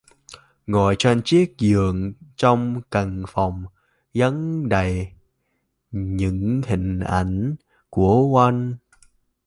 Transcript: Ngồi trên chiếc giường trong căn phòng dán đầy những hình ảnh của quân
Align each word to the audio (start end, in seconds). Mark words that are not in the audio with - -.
Ngồi 0.67 0.95
trên 0.99 1.21
chiếc 1.25 1.55
giường 1.57 2.13
trong 2.35 2.81
căn 2.91 3.23
phòng 3.27 3.65
dán 4.13 4.69
đầy 4.69 5.07
những 5.91 6.61
hình 6.65 6.99
ảnh 6.99 7.55
của 7.89 8.27
quân 8.27 8.77